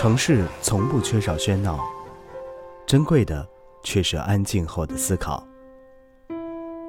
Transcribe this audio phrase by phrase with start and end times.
[0.00, 1.84] 城市从不缺少喧闹，
[2.86, 3.44] 珍贵的
[3.82, 5.44] 却是安静后的思考。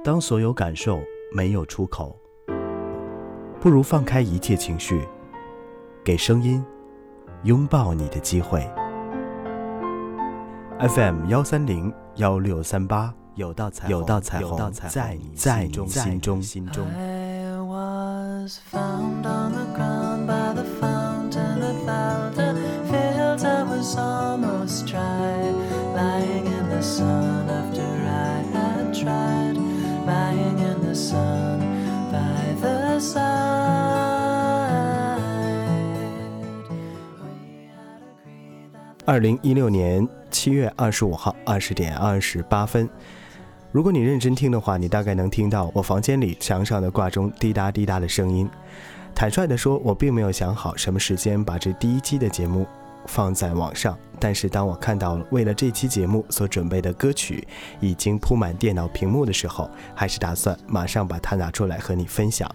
[0.04, 1.00] 当所有感受
[1.34, 2.16] 没有出口，
[3.60, 5.02] 不如放开一切情绪，
[6.04, 6.64] 给声音
[7.46, 8.64] 拥抱你的机会。
[10.79, 16.86] FM 幺三零幺六三八，有道彩有道彩虹在你在你心中心中。
[39.20, 42.89] 二零一六年七月二十五号二十点二十八分，
[43.70, 48.50] 如果你认真听的话，你大概能听到我房间里墙上的挂钟滴答滴答的声音。
[49.14, 52.66] 坦率地说，我并没有想好什么时间把这第一期的节目
[53.08, 57.45] 放在网上，但是当我看到为了这期节目所准备的歌曲
[57.81, 62.50] 已经铺满电脑屏幕的时候，还是打算马上把它拿出来和你分享。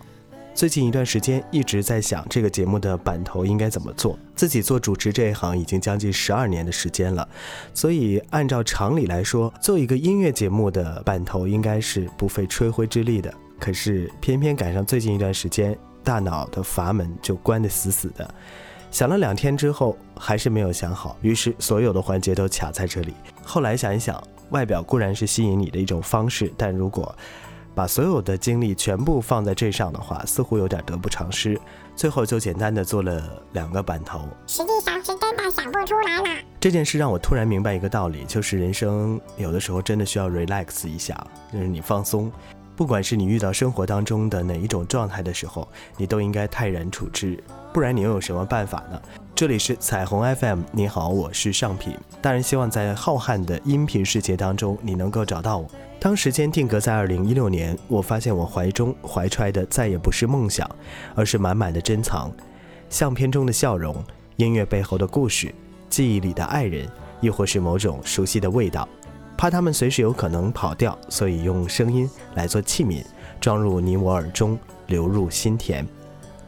[0.55, 4.17] 最近一段时间一直在想这个节目的版头应该怎么做。
[4.37, 7.29] 自己做主持这一行已经将近十二年的时间了，
[7.75, 13.35] 所以按照常理来说，做一个音乐节目的版头应该是不费吹灰之力的。
[13.59, 18.33] 可是偏偏赶上最近一段时间，大脑的阀门就关得死死的。
[18.93, 23.13] 想了两天之后，还是没有想好，于是所有的环节都卡在这里。
[23.43, 27.13] 后来想一想，外表固然是吸引你的一种方式，但如果
[27.75, 31.61] 把所有的精力全部放在这上的话，似乎有点得不偿失。
[31.97, 36.41] 最后就简单的做了两个版头，实际上是真的想不出来了。
[36.61, 41.15] 这件事让我突然明白一个道理，就是人生有的时候真的需要 relax 一下，
[41.53, 42.31] 就是你放松。
[42.77, 47.39] 不管是你遇到生活当中的哪一种状态的时候，你都应该泰然处之，
[47.73, 49.01] 不然你又有什么办法呢？
[49.33, 51.97] 这里是彩虹 FM，你好，我是尚品。
[52.21, 55.71] 当然希望在浩瀚的音频世界当中，你能够找到我。
[56.05, 60.71] 当时间定格在二零一六年，我发现我怀中怀揣的再也不是梦想，
[61.15, 62.31] 而是满满的珍藏。
[62.91, 63.97] 相片中的笑容，
[64.37, 65.51] 音乐背后的故事，
[65.89, 66.87] 记忆里的爱人，
[67.23, 68.87] 亦或是某种熟悉的味道。
[69.35, 73.03] 怕他们随时有可能跑掉，所以用声音来做器皿，
[73.41, 75.87] 装入你我耳中，流入心田。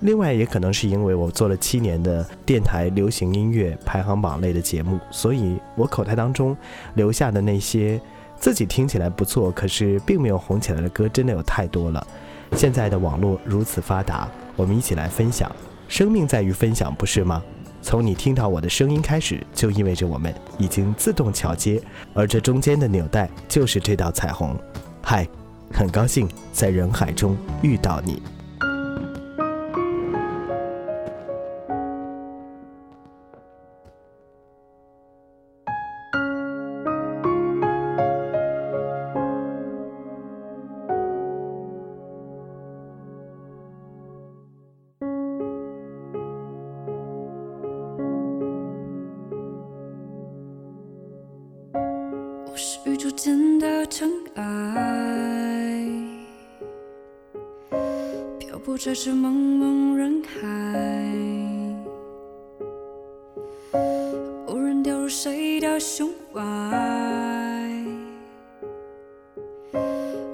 [0.01, 6.55] 另外，也可能是因为我做了七年的电台流行音乐排行榜类的节目，所以我口袋当中
[6.93, 7.99] 留下的那些
[8.39, 12.07] 自己听起来不错，可是并没有红起来的歌，真的有太多了。
[12.53, 15.51] 现在的网络如此发达，我们一起来分享。
[15.89, 17.43] 生命在于分享，不是吗？
[17.83, 21.81] 从你听到我的声音开始，就意味着我们已经自动桥接，
[22.15, 24.57] 而这中间的纽带就是这道彩虹。
[25.03, 25.27] 嗨，
[25.73, 28.21] 很高兴在人海中遇到你。
[58.67, 60.41] 不这是茫茫人海，
[64.49, 66.41] 偶然掉入谁的胸怀，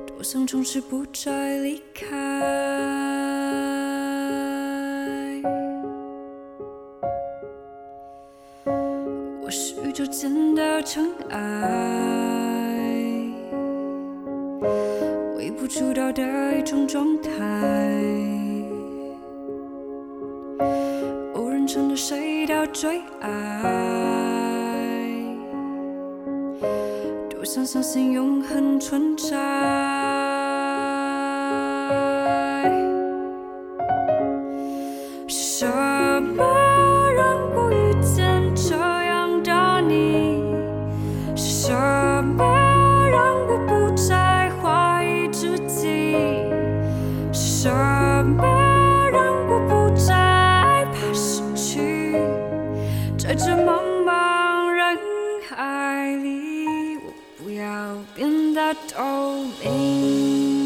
[0.06, 2.08] 多想从此不再离开。
[9.42, 11.38] 我是宇宙间的尘埃，
[15.36, 16.22] 微不足道的
[16.58, 17.81] 一种状态。
[22.52, 23.30] 要最爱？
[27.30, 29.16] 多想相信永恒存。
[29.16, 30.21] 在
[59.50, 60.61] baby.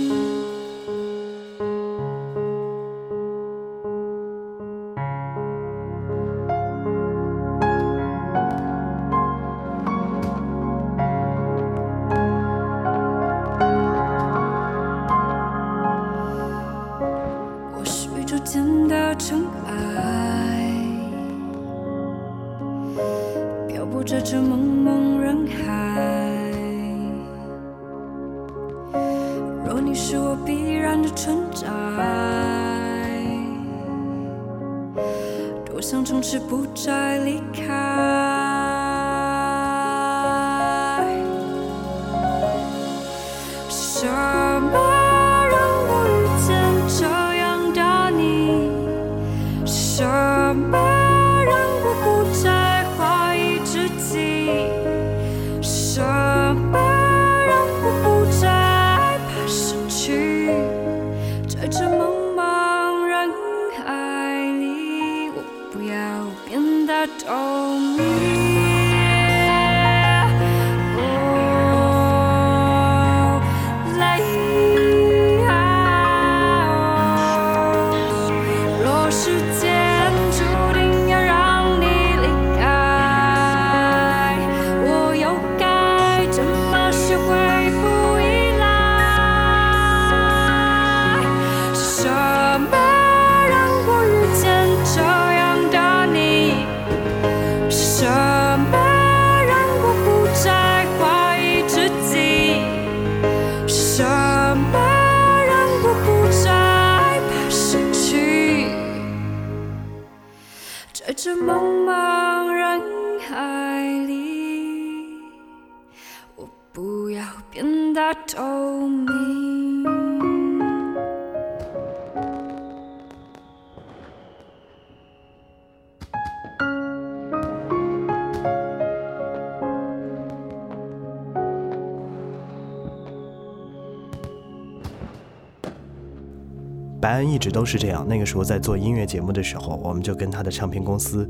[137.37, 138.03] 一直都是这样。
[138.09, 141.29] 那个时候在做音乐节目的时候，我们就跟他的唱片公司，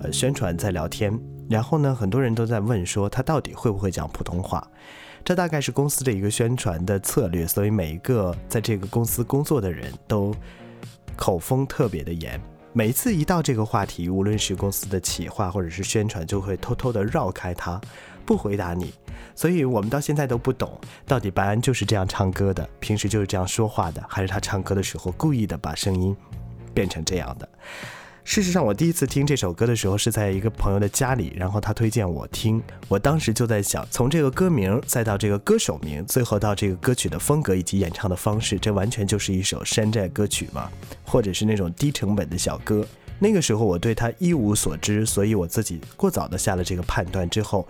[0.00, 1.12] 呃，宣传在聊天。
[1.50, 4.66] 然后呢，很多人都在问说他到底会不会讲普通话。
[5.22, 10.34] 这大概是公司的一个宣传的策略，所以每一个在这个公司工作的人都
[11.14, 12.40] 口风特别的严。
[12.72, 17.78] 每次一到这个话题，无论是公司的企划或者是宣传，就会偷偷的绕开他，
[18.24, 18.94] 不回答你。
[19.34, 26.16] 所以我们到现在都不懂，到底白安就是这样唱歌的，平时就是这样说话的，还是他唱歌的时候故意的把声音
[26.72, 27.48] 变成这样的？
[28.26, 40.70] 事实上，我第一次听这首歌的时候是在一个朋友的家里，然后他推荐我听，我当时就在想，从这个歌名，再到这个歌手名，最后到这个歌曲的风格以及演唱的方式，这完全就是一首山寨歌曲嘛，
[41.04, 42.86] 或者是那种低成本的小歌。
[43.18, 47.68] 那个时候我对他一无所知，所以我自己过早的下了这个判断之后，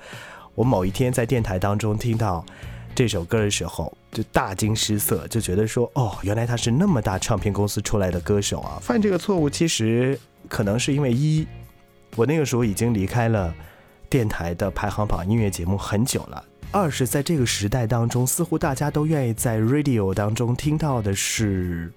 [0.55, 2.45] 我某一天在电台当中听到
[2.95, 8.79] 这首歌的时候，就大惊失色，就觉得说，哦，原来他是那么大唱片公司出来的歌手啊！
[8.81, 10.19] 犯这个错误其实
[10.49, 11.47] 可能是因为一，
[12.15, 13.53] 我那个时候已经离开了
[14.09, 21.93] 电台的排行榜音乐节目很久了；二是在这个时代当中，似乎大家都愿意在 radio 当中听到的是。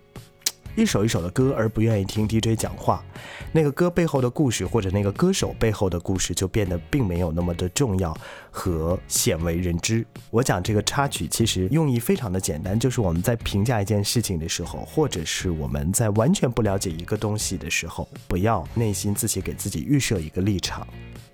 [0.78, 3.04] 一首一首的歌，而不愿意听 DJ 讲话，
[3.52, 8.16] 那个歌背后的故事，或者那个歌手背后的故事，就变得并没有那么的重要
[8.52, 10.06] 和鲜为人知。
[10.30, 20.88] 我讲这个插曲，其实用意非常的简单，就是我们在评价一件事情的时候，或者是我们在完全不了解一个东西的时候，不要内心自己给自己预设一个立场。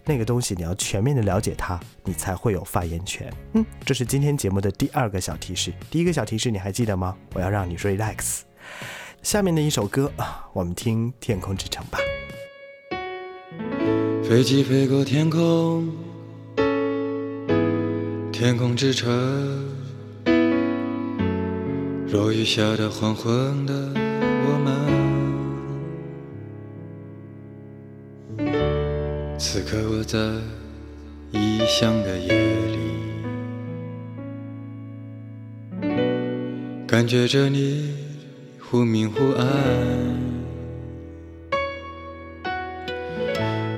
[0.05, 3.29] 那个东西你要全面的了解它，你才会有发言权。
[3.55, 5.73] 嗯，这是今天节目的第二个小提示。
[5.91, 7.13] 第一个小提示你还记得吗？
[7.33, 8.43] 我要让你 relax。
[9.23, 11.97] 下面的一首歌啊，我们听《天空之城》吧。
[14.21, 15.89] 飞机飞过天空，
[18.33, 19.09] 天空之城。
[22.11, 23.73] 落雨下的黄昏的
[24.45, 24.59] 我
[28.37, 28.43] 们，
[29.39, 30.19] 此刻我在
[31.31, 32.33] 异乡的夜
[32.67, 32.77] 里，
[36.85, 38.02] 感觉着你
[38.73, 39.45] 忽明忽暗。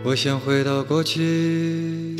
[0.06, 2.16] 我想回到过去，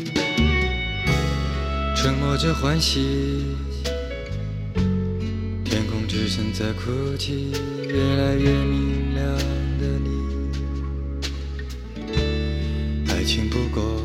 [1.96, 3.56] 沉默着欢喜。
[5.64, 7.52] 天空之城在哭泣，
[7.88, 9.24] 越来越明亮
[9.78, 10.10] 的你。
[13.08, 14.02] 爱情不过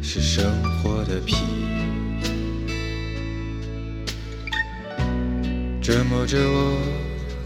[0.00, 1.34] 是生活的皮，
[5.82, 6.78] 折磨着我，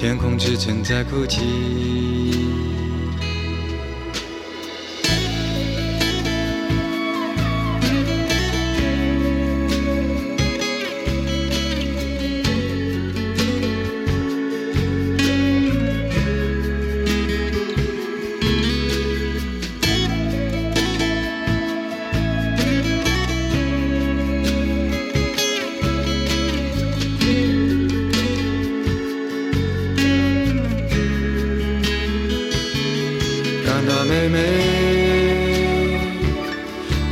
[0.00, 2.17] 天空之城在哭泣。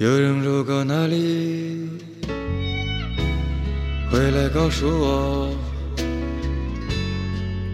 [0.00, 1.86] 有人路过那里，
[4.10, 5.54] 回来告诉我，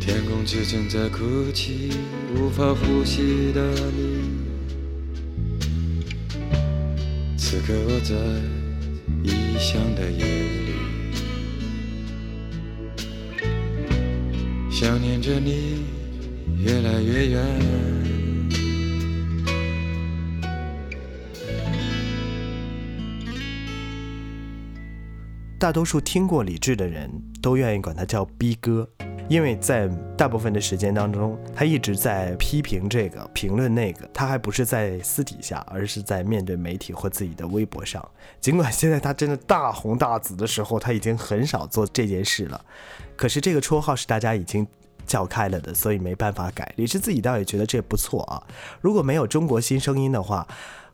[0.00, 1.92] 天空之城在哭泣，
[2.34, 3.62] 无法呼吸的
[3.96, 4.24] 你。
[7.38, 8.16] 此刻我在
[9.22, 10.24] 异乡的夜
[10.66, 10.74] 里，
[14.68, 15.84] 想念着你，
[16.60, 18.05] 越来越远。
[25.58, 27.10] 大多数听过李志的人
[27.40, 28.86] 都愿意管他叫逼哥，
[29.26, 38.06] 因为在大部分的时间当中，他一直在批评这个、评论那个，他还不是在私底下，而是在面对媒体或自己的微博上。
[38.38, 42.62] 尽管现在他真的大红大紫的时候，他已经很少做这件事了，
[43.16, 44.66] 可是这个绰号是大家已经
[45.06, 46.70] 叫开了的，所以没办法改。
[46.76, 48.42] 李志自己倒也觉得这不错啊。
[48.82, 50.46] 如果没有中国新声音的话，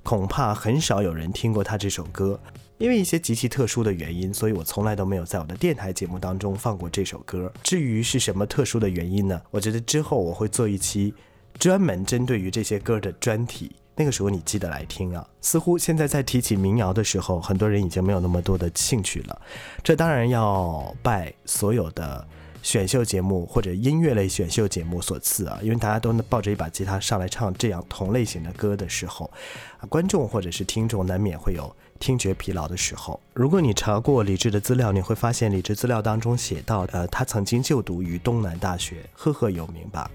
[0.04, 2.38] 恐怕很少有人听过他这首歌。
[2.82, 7.52] 因为一些极其特殊的原因，所以我从来都没有在我的电台节目当中放过这首歌。
[7.62, 9.40] 至于是什么特殊的原因呢？
[9.52, 11.14] 我觉得之后我会做一期
[11.60, 15.24] 专门针对于这些歌的专题，那个时候你记得来听啊。
[15.40, 19.40] 似乎现在在提起民谣的时候，很多人已经没有那么多的兴趣了。
[19.84, 22.26] 这当然要拜所有的
[22.62, 29.31] 选秀节目或者音乐类选秀节目所赐啊，因为大家都抱着一把吉他上来唱这样同类型的歌的时候，
[29.78, 31.75] 啊观众或者是听众难免会有。
[31.99, 40.11] 听觉疲劳的时候，如果你查过李志的资料，你会发现李志资料当中写到，呃，他曾经就读于东南大学，赫赫有名吧。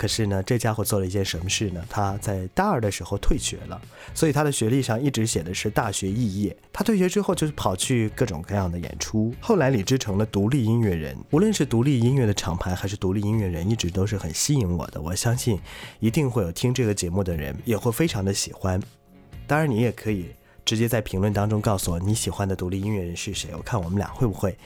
[0.00, 1.84] 可是呢，这家伙做了一件什么事呢？
[1.90, 3.78] 他在大二的时候退学了，
[4.14, 6.56] 所以他的学历上一直写的是大学肄业。
[6.72, 9.34] 他退学之后就是跑去各种各样的演出。
[9.40, 14.98] 后来李志成了独立音乐人，无论是独立音乐的厂牌还是独立音乐人，一直都是很吸引我的。
[15.02, 15.60] 我相信
[15.98, 18.82] 一定会有听这个节目的人也会非常的喜欢。
[19.46, 20.30] 当然，你也可以。
[20.62, 24.56] 直接在评论当中告诉我你喜欢的独立音乐人是谁，我看我们俩会不会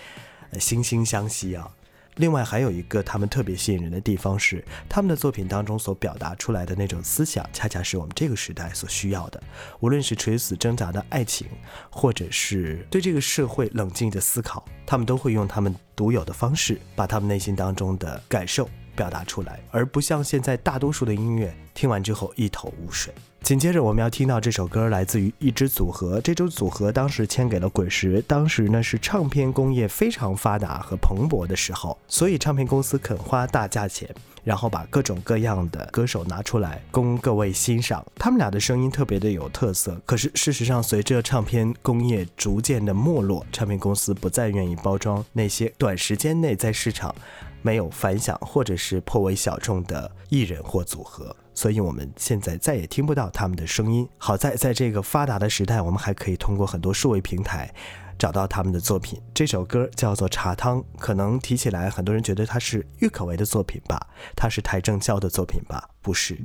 [0.55, 1.71] 惺惺相惜啊。
[2.17, 9.43] 另外还有一个他们特别吸引人的地方是，他们的作品当中所表达出来的那种思想，恰恰是我们这个时代所需要的。
[9.81, 11.49] 无论是垂死挣扎的爱情，
[11.91, 23.13] 或者是对这个社会冷静的思考，他们都会用他们独有的方式，把他们内心当中的感受表达出来，而不像现在大多数的音乐听完之后一头雾水。
[23.45, 26.19] 紧接着我们要听到这首歌，来自于一支组合。
[26.23, 34.09] 这支组合当时签给了滚石，当时呢是唱片工业非常发达和蓬勃的时候，所以唱片公司肯花大价钱，
[34.45, 38.03] 然后把各种各样的歌手拿出来供各位欣赏。
[38.15, 40.01] 他们俩的声音特别的有特色。
[40.07, 47.15] 可是事实上，随着唱片工业逐渐的没落，唱片公司不再愿意包装那些短时间内在市场
[47.61, 51.37] 没有反响或者是颇为小众的艺人或组合。
[51.55, 54.09] 所以我们现在再也听不到他们的声音。
[54.19, 57.73] 好在在这个发达的时代，我们还可以通过很多数位平台
[58.19, 59.21] 找到他们的作品。
[59.33, 64.07] 这首歌叫做《茶汤》，可能提起来很多人觉得它是郁可唯的作品吧，
[64.37, 65.89] 它是邰正宵的作品吧？
[66.03, 66.39] 不是，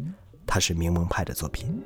[0.46, 1.82] 它是柠檬派的作品。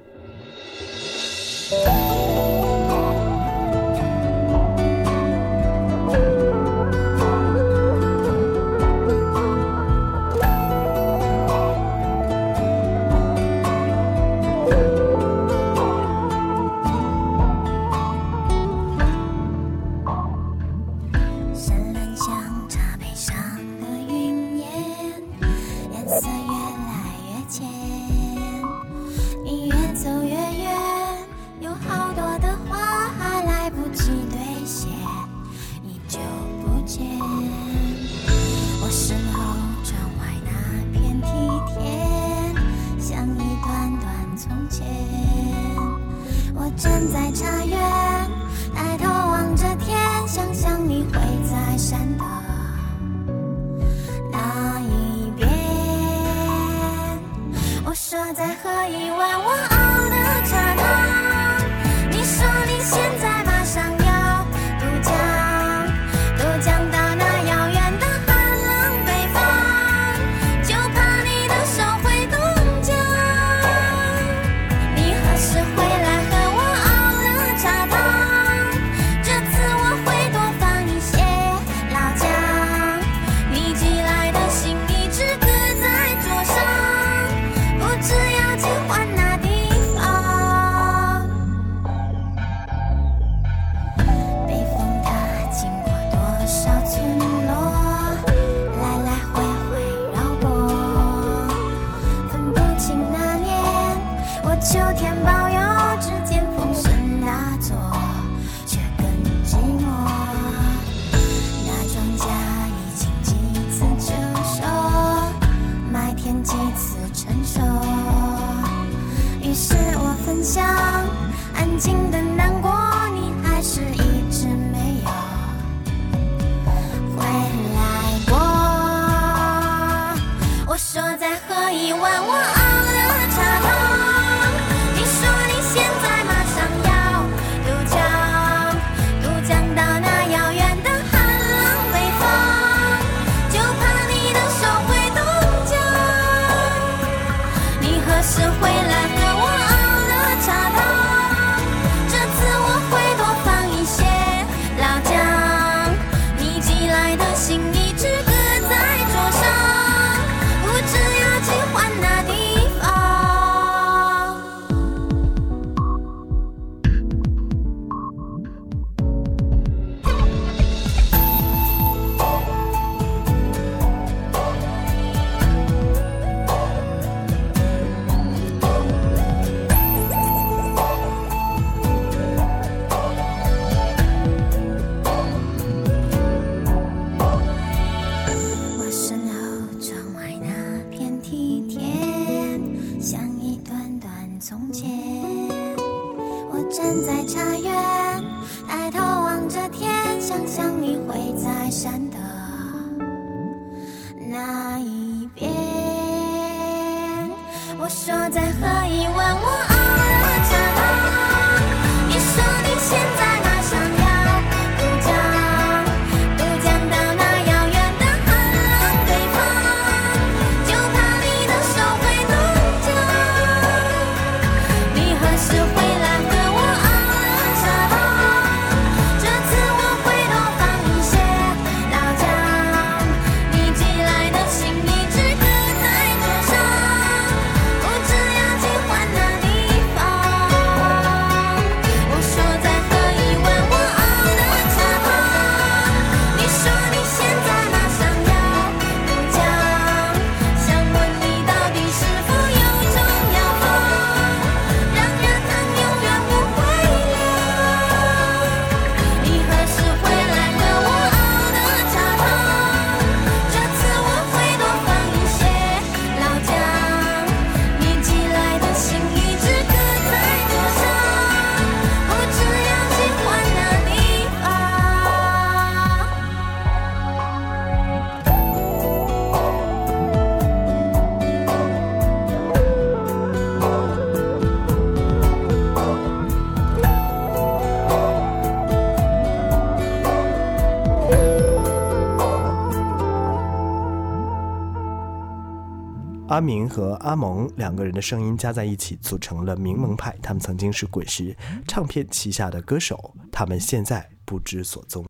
[296.33, 305.05] 阿明和阿蒙两个人的声音加在一起组成了明蒙派他们曾经是滚石唱片旗下的歌手他们现在不知所踪。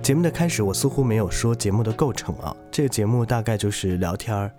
[0.00, 4.50] 节目的开始我似乎没有说节目的构成啊这个节目大概就是聊天儿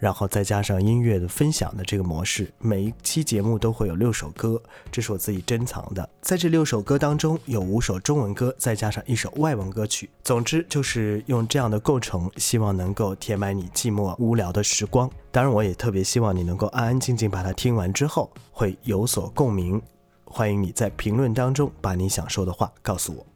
[0.00, 4.60] 然后再加上音乐的分享的这个模式每一期节目都会有六首歌
[4.90, 6.08] 这是我自己珍藏的。
[6.22, 15.08] 在这六首歌当中有五首中文歌再加上一首外文歌曲总之就是用这样的构成希望能够填满你寂寞无聊的时光。
[15.30, 19.80] 当然我也特别希望你能够安安静静把它听完之后会有所共鸣
[20.24, 23.26] 欢迎你在评论当中把你想说的话告诉我。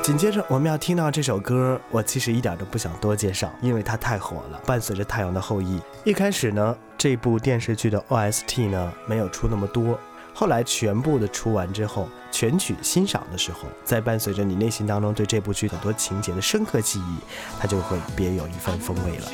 [0.00, 5.80] 紧接着我们要听到这首歌我其实一点都不想多介绍因为它太火了伴随着太阳的后裔。
[6.04, 9.98] 一开始呢这部电视剧的 ost 呢没有出那么多
[10.32, 17.16] 后来全部的出完之后全曲欣赏的时候再伴随着你内心当中对这部剧很多情节的深刻记忆
[17.60, 19.28] 它就会别有一番风味了。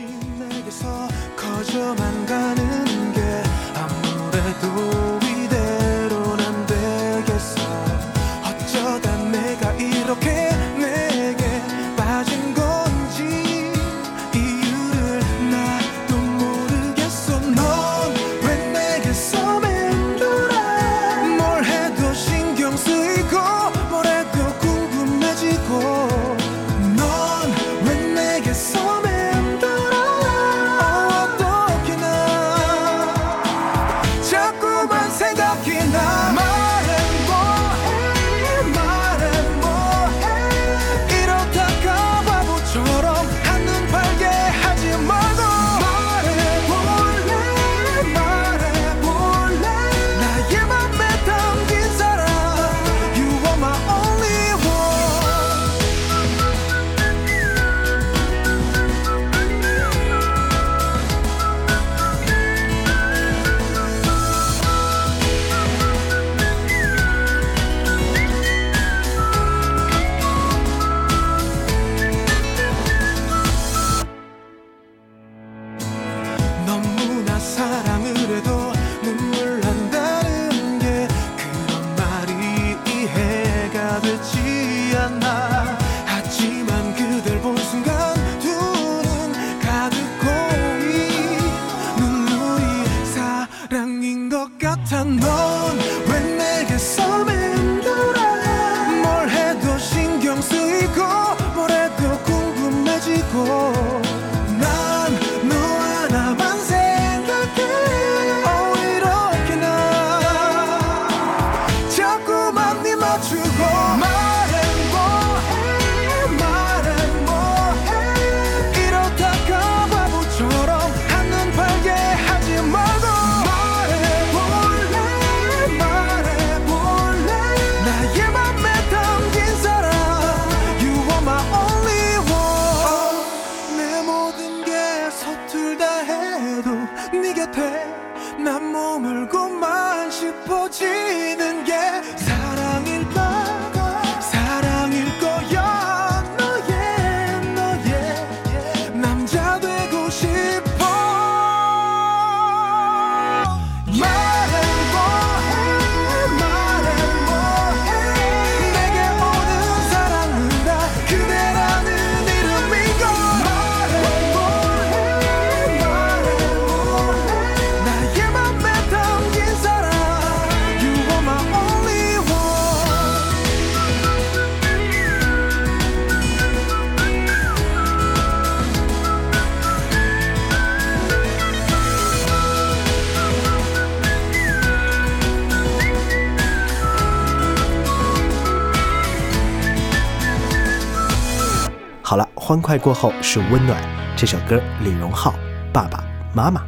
[192.48, 193.78] 欢快过后是温暖。
[194.16, 195.34] 这首歌李荣浩
[195.70, 196.02] 爸爸
[196.34, 196.67] 妈妈。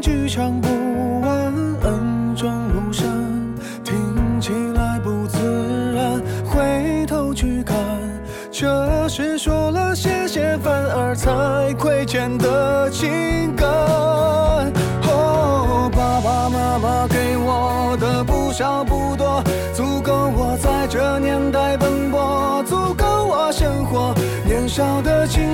[0.00, 3.06] 句唱不完，恩重如山，
[3.84, 7.76] 听起来不自然，回头去看，
[8.50, 13.68] 这是说了谢谢，反而才亏欠的情感。
[15.02, 19.42] 哦，爸爸妈妈给我的不少不多，
[19.74, 24.14] 足够我在这年代奔波，足够我生活，
[24.46, 25.49] 年少的情。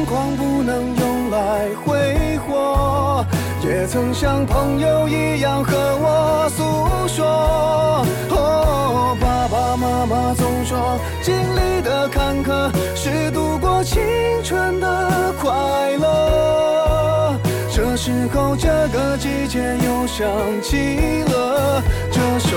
[3.76, 6.64] 也曾像朋友一样和我诉
[7.06, 8.06] 说。
[8.30, 14.02] 哦，爸爸妈妈总说，经历的坎坷是度过青
[14.42, 15.52] 春的快
[15.98, 17.38] 乐。
[17.70, 20.26] 这时候，这个季节又想
[20.62, 22.56] 起了这首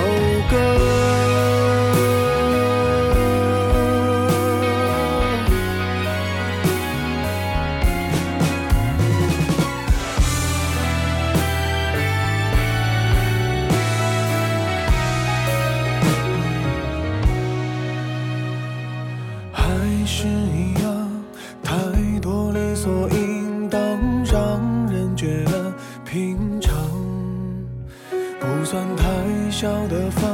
[0.50, 0.56] 歌。
[28.72, 29.04] 算太
[29.50, 30.30] 小的房，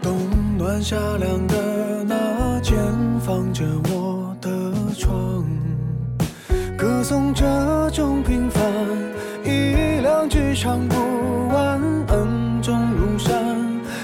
[0.00, 0.16] 冬
[0.56, 2.76] 暖夏凉的那间
[3.18, 4.48] 放着我的
[4.96, 5.44] 床，
[6.78, 7.44] 歌颂这
[7.90, 8.62] 种平凡，
[9.42, 13.34] 一两句唱不完，恩重如山，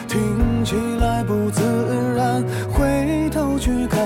[0.09, 1.62] 听起来不自
[2.16, 4.01] 然，回头去看，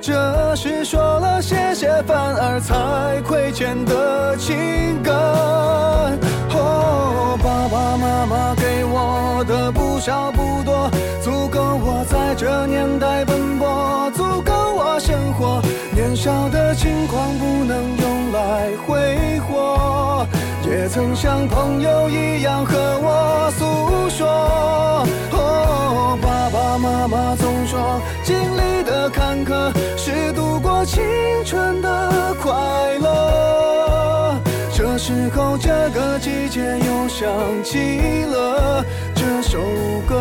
[0.00, 5.12] 这是说了谢谢，反而才亏欠的情感。
[6.58, 8.65] 哦，爸爸妈妈给
[10.06, 10.88] 少不多，
[11.20, 15.60] 足够我在这年代奔波，足够我生活。
[15.92, 20.24] 年少的轻狂不能用来挥霍，
[20.64, 25.04] 也曾像朋友一样和我诉说。
[25.32, 31.02] 哦，爸爸妈妈总说，经历的坎坷是度过青
[31.44, 32.52] 春的快
[33.00, 34.38] 乐。
[34.72, 37.26] 这时候，这个季节又想
[37.64, 38.84] 起了
[39.56, 39.62] 首
[40.06, 40.14] 歌。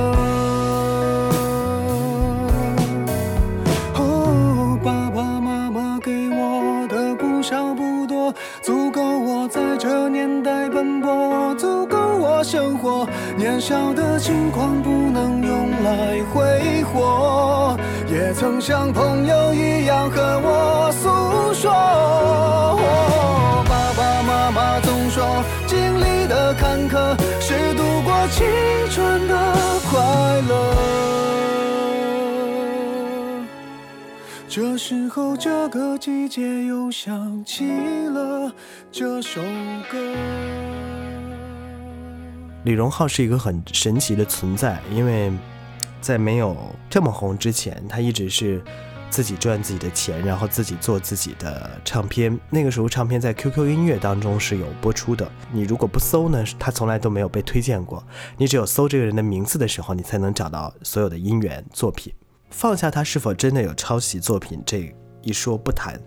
[3.95, 13.05] 哦，爸爸妈妈给我的不少不多，足够我在这年代奔波，足够我生活。
[13.35, 21.69] 年少的轻狂不能用来挥霍，也曾像朋友一样和我诉说。
[21.73, 22.79] 哦
[23.67, 27.17] 爸爸妈妈总说，经历的坎坷
[28.35, 28.45] 青
[28.89, 30.53] 春的快乐。
[34.49, 37.65] 这时候，这个季节又想起
[38.09, 38.51] 了
[38.91, 39.41] 这首
[39.89, 39.97] 歌。
[42.65, 45.31] 李荣浩是一个很神奇的存在，因为
[46.01, 46.57] 在没有
[46.89, 48.61] 这么红之前，他一直是
[49.15, 52.37] 自己赚自己的钱，然后自己做自己的唱片。
[52.49, 55.25] 那个时候，唱片在 QQ 音乐当中是有播出的。
[55.53, 58.05] 你如果不搜呢，他从来都没有被推荐过。
[58.35, 62.13] 你只有搜这个人的名字的时候，你才能找到所有的音源作品。
[62.49, 65.97] 放下他是否真的有抄袭作品这一说不谈，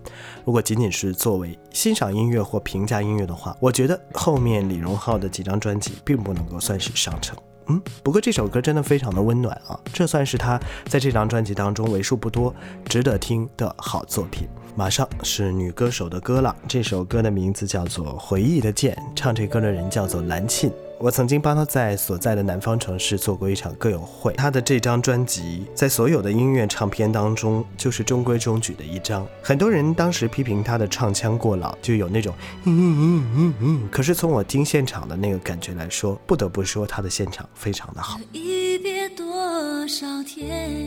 [0.45, 7.35] 如果仅仅是作为欣赏音乐或评价音乐的话，我觉得后面李荣浩的几张专辑并不能够算是上乘。
[7.69, 12.53] 嗯，不过这首歌真的非常的温暖啊，这算是他在这张专辑当中为数不多
[12.85, 14.47] 值得听的好作品。
[14.75, 20.71] 马上是女歌手的歌了，这首歌的名字叫做《回忆的剑》，唱这歌的人叫做蓝沁。
[20.99, 29.25] 我曾经帮他在所在的南方城市做过一场歌友会，他的这张专辑在所有的音乐唱片当中就是中规中矩的一张。
[29.41, 32.33] 很多人当时批评他的唱腔过老，就有那种
[32.65, 33.89] 嗯嗯嗯嗯嗯。
[33.89, 38.19] 可是从我听现场的那个感觉来说，不得不说他的现场非常的好。
[38.33, 40.85] 一别多少天，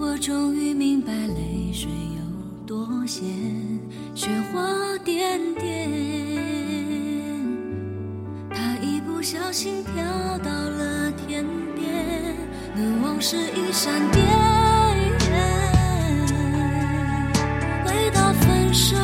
[0.00, 3.26] 我终于明白泪水有多咸，
[4.14, 4.62] 雪花
[5.04, 5.90] 点点，
[8.48, 9.92] 它一不小心飘
[10.38, 12.36] 到了天边，
[12.76, 14.24] 那往事一闪电。
[17.84, 18.96] 回到分手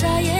[0.00, 0.39] 眨眼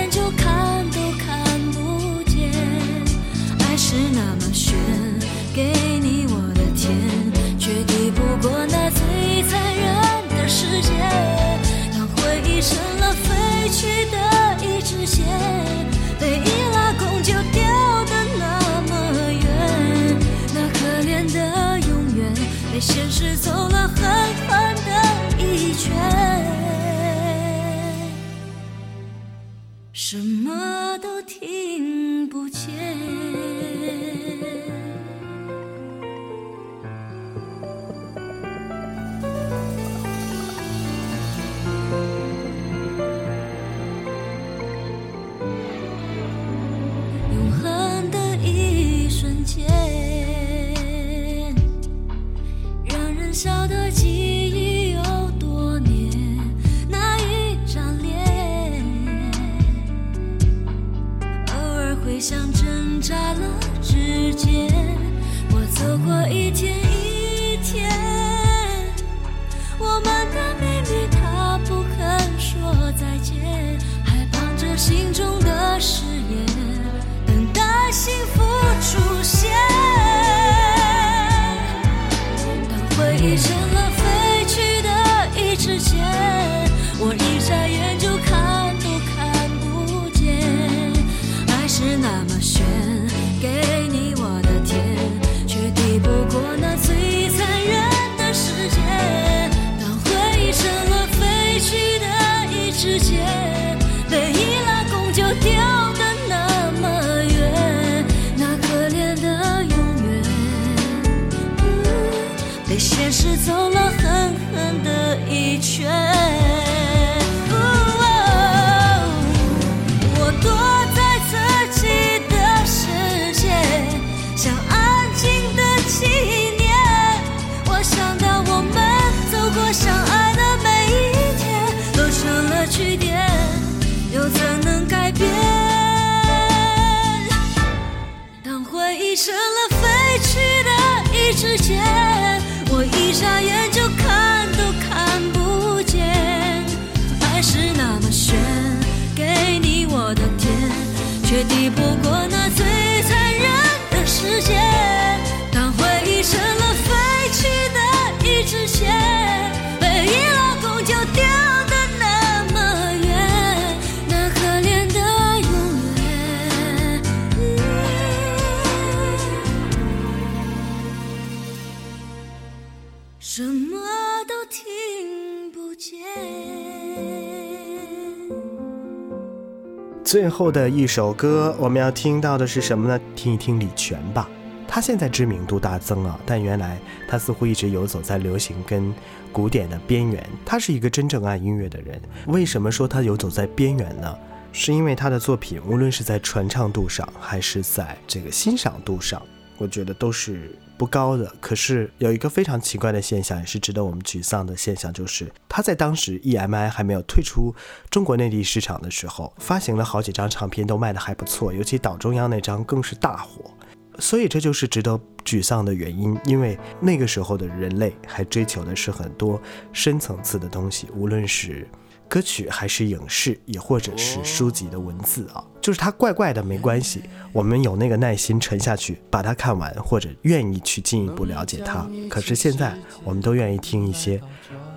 [180.11, 183.01] 最后的一首歌，我们要听到的是什么呢？
[183.15, 184.29] 听一听李泉吧。
[184.67, 188.93] 他现在知名度大增啊，但原来他似乎一直游走在流行跟
[189.31, 190.29] 古典的边缘。
[190.45, 192.03] 他是一个真正爱音乐的人。
[192.27, 194.13] 为什么说他游走在边缘呢？
[194.51, 199.23] 是因为他的作品，无论是在传唱度上，还是在这个欣赏度上，
[199.59, 201.31] 我觉得都是不高的。
[201.43, 207.55] 可是有一个非常奇怪的现象，也是值得我们沮丧的现象，就是他在当时 EMI 还没有退出
[207.91, 213.51] 中国内地市场的时候，发行了好几张唱片，都卖得还不错，尤其岛中央那张更是大火。
[213.99, 219.39] 所以这就是值得沮丧的原因，因为那个时候的人类还追求的是很多
[219.75, 221.69] 深层次的东西，无论是
[222.11, 231.89] 歌曲还是影视，也或者是书籍的文字啊，就是它怪怪的没关系，我们有那个耐心沉下去把它看完，或者愿意去进一步了解它。
[232.09, 234.21] 可是现在我们都愿意听一些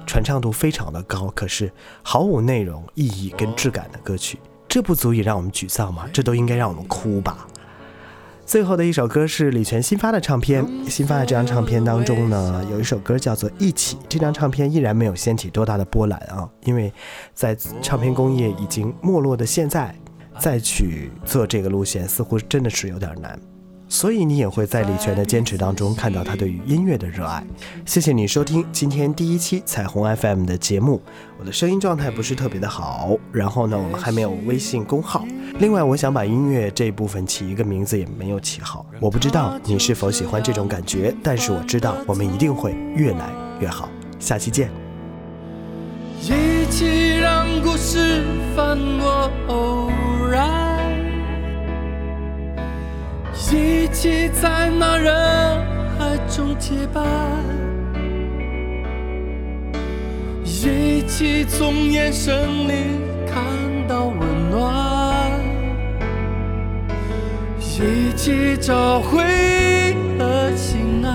[0.05, 1.71] 传唱度非常的高，可是
[2.03, 6.07] 毫无内容、意义跟质感的歌曲，这不足以让我们沮丧吗？
[6.13, 7.47] 这都应该让我们哭吧。
[8.45, 13.95] 最后的一首歌是李泉新发的唱片，新发的这张唱片当中呢，有一首歌叫做《一起》。
[14.07, 16.93] 这张唱片依然没有掀起多大的波澜啊，因为
[17.33, 19.95] 在唱片工业已经没落的现在，
[20.39, 23.39] 再去做这个路线，似乎真的是有点难。
[23.93, 27.45] 所以你也会在李泉的坚持当中看到他对于音乐的热爱。
[27.85, 30.99] 谢谢你收听今天第一期彩虹 FM 的节目。
[31.39, 35.23] 我的声音状态不是特别的好，然后呢，我们还没有微信公号。
[35.59, 38.83] 另外，我想把音乐这一部分起一个名字，也没有起好。
[38.99, 43.29] 我不知道你是否喜欢这种感觉，但是我知道我们一定会越来
[43.59, 43.87] 越好。
[44.17, 44.71] 下期见。
[46.19, 48.23] 一起让故事
[48.55, 49.91] 翻过偶
[50.31, 50.72] 然，
[53.35, 55.11] 一起在那人
[55.97, 57.03] 海中结伴，
[60.43, 62.73] 一起从眼神里
[63.27, 63.43] 看
[63.87, 64.19] 到温
[64.49, 65.31] 暖，
[67.59, 69.23] 一起找回
[70.17, 71.11] 了心安。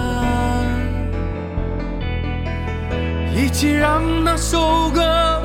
[3.34, 5.42] 一起让那首歌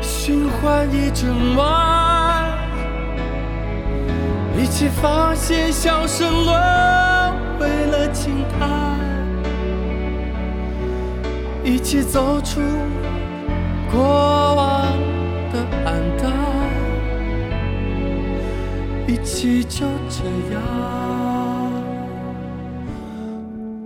[0.00, 2.17] 循环一整晚，
[4.68, 6.54] 一起发现笑声沦
[7.58, 8.98] 为了轻叹，
[11.64, 12.60] 一起走出
[13.90, 13.98] 过
[14.54, 14.92] 往
[15.50, 16.30] 的黯淡，
[19.06, 20.62] 一起就这样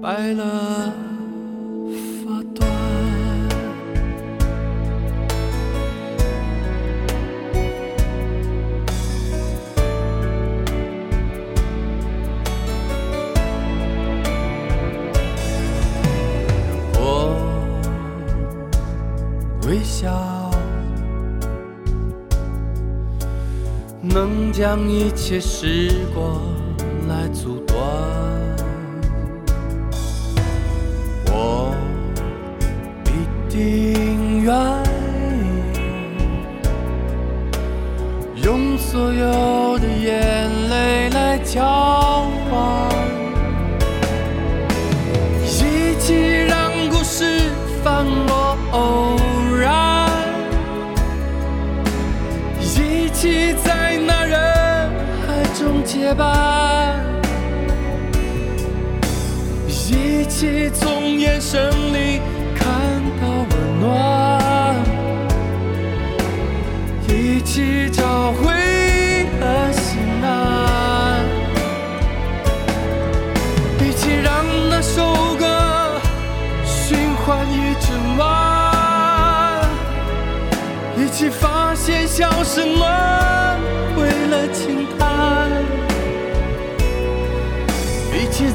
[0.02, 1.11] 白了。
[24.62, 26.40] 将一切时光
[56.12, 56.94] 结伴，
[59.66, 62.20] 一起从眼神里
[62.54, 62.68] 看
[63.18, 64.76] 到温暖，
[67.08, 68.52] 一起找回
[69.40, 71.24] 了心安，
[73.80, 75.98] 一起让那首歌
[76.62, 79.64] 循环一整晚，
[80.98, 83.31] 一起发现笑声了，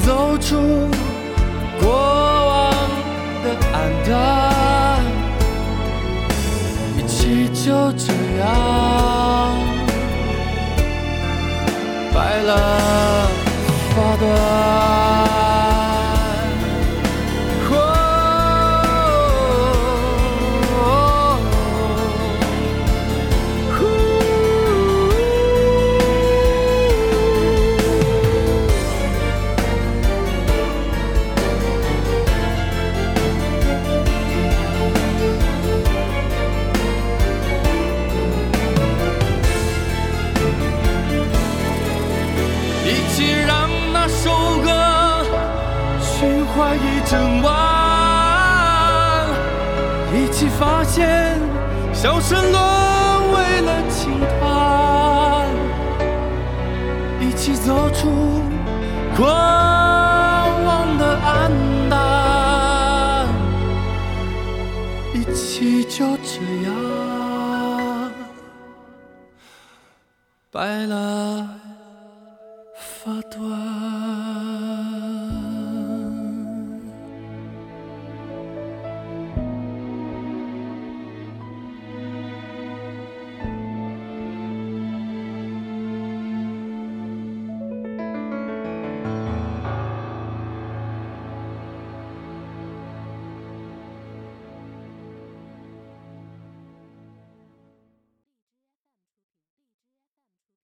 [0.07, 0.55] 走出
[1.81, 2.71] 过往
[3.43, 5.03] 的暗淡，
[6.97, 8.45] 一起就这样
[12.13, 12.49] 白了
[13.93, 15.06] 发端。